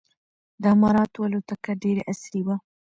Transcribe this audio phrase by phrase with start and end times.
[0.61, 2.55] د اماراتو الوتکه ډېره عصري وه.